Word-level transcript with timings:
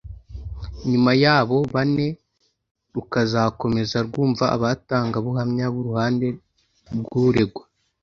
nyuma 0.89 1.11
y’abo 1.23 1.57
bane 1.73 2.07
rukazakomeza 2.93 3.97
rwumva 4.07 4.45
abatangabuhamya 4.55 5.65
b’uruhande 5.73 6.27
rw’uregwa 6.99 7.63